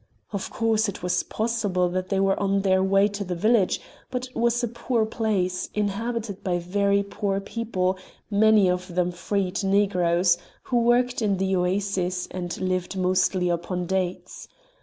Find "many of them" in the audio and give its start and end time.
8.31-9.11